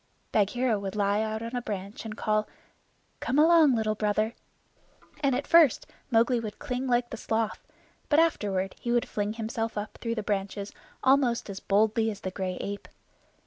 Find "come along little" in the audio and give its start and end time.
3.19-3.93